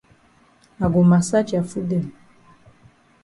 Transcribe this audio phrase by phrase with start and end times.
[0.83, 2.05] I go massage ya foot dem.